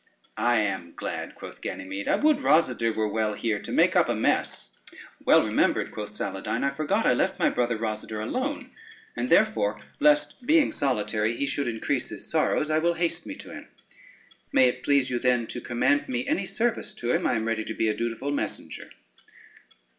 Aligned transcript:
"I 0.37 0.57
am 0.61 0.93
glad," 0.95 1.35
quoth 1.35 1.61
Ganymede. 1.61 2.07
"I 2.07 2.15
would 2.15 2.37
Rosader 2.39 2.91
were 2.95 3.07
well 3.07 3.35
here 3.35 3.59
to 3.61 3.71
make 3.71 3.95
up 3.95 4.09
a 4.09 4.15
mess." 4.15 4.71
"Well 5.23 5.45
remembered," 5.45 5.91
quoth 5.91 6.09
Saladyne; 6.13 6.63
"I 6.63 6.71
forgot 6.73 7.05
I 7.05 7.13
left 7.13 7.37
my 7.37 7.51
brother 7.51 7.77
Rosader 7.77 8.19
alone, 8.19 8.71
and 9.15 9.29
therefore 9.29 9.79
lest 9.99 10.43
being 10.43 10.71
solitary 10.71 11.37
he 11.37 11.45
should 11.45 11.67
increase 11.67 12.09
his 12.09 12.25
sorrows, 12.27 12.71
I 12.71 12.79
will 12.79 12.95
haste 12.95 13.27
me 13.27 13.35
to 13.35 13.51
him. 13.51 13.67
May 14.51 14.69
it 14.69 14.81
please 14.81 15.11
you, 15.11 15.19
then, 15.19 15.45
to 15.45 15.61
command 15.61 16.09
me 16.09 16.25
any 16.25 16.47
service 16.47 16.93
to 16.93 17.11
him, 17.11 17.27
I 17.27 17.35
am 17.35 17.45
ready 17.47 17.63
to 17.63 17.73
be 17.75 17.87
a 17.87 17.93
dutiful 17.93 18.31
messenger." 18.31 18.89